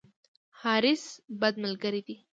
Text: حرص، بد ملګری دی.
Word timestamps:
حرص، 0.61 1.05
بد 1.39 1.55
ملګری 1.63 2.01
دی. 2.07 2.15